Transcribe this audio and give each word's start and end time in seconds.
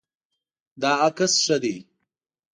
دا 0.81 0.91
عکس 1.07 1.33
ښه 1.43 1.57
دی 1.63 1.75